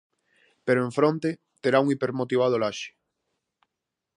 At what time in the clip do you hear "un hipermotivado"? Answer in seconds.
1.83-2.55